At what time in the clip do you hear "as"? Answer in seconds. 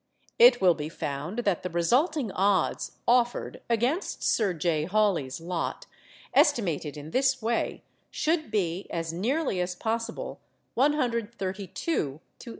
8.89-9.13, 9.61-9.75